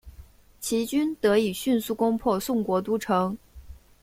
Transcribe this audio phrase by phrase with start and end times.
[0.59, 3.37] 齐军得以迅速攻破宋国都城。